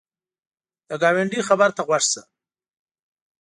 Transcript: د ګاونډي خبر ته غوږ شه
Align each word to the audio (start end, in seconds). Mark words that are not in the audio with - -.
د 0.89 0.91
ګاونډي 1.01 1.39
خبر 1.47 1.69
ته 1.75 1.81
غوږ 1.87 2.03
شه 2.11 2.21